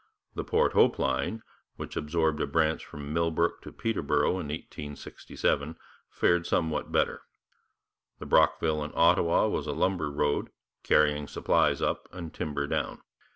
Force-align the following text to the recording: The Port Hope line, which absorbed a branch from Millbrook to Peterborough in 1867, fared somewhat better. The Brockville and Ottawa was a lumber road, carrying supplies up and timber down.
The 0.33 0.43
Port 0.43 0.73
Hope 0.73 0.97
line, 0.97 1.43
which 1.75 1.95
absorbed 1.95 2.41
a 2.41 2.47
branch 2.47 2.83
from 2.83 3.13
Millbrook 3.13 3.61
to 3.61 3.71
Peterborough 3.71 4.39
in 4.39 4.47
1867, 4.47 5.77
fared 6.09 6.47
somewhat 6.47 6.91
better. 6.91 7.21
The 8.17 8.25
Brockville 8.25 8.81
and 8.83 8.93
Ottawa 8.95 9.47
was 9.47 9.67
a 9.67 9.73
lumber 9.73 10.09
road, 10.09 10.49
carrying 10.81 11.27
supplies 11.27 11.83
up 11.83 12.07
and 12.11 12.33
timber 12.33 12.65
down. 12.65 13.03